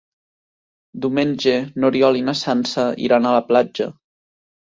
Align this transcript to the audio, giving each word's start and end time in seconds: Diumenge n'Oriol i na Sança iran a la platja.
Diumenge 1.05 1.53
n'Oriol 1.83 2.17
i 2.21 2.25
na 2.29 2.35
Sança 2.41 2.85
iran 3.09 3.27
a 3.27 3.35
la 3.37 3.43
platja. 3.53 3.91